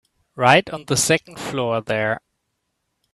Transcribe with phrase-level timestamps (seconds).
[0.35, 2.21] Right on the second floor there.